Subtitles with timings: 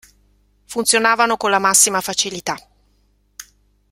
[0.65, 2.57] Funzionavano con la massima facilità.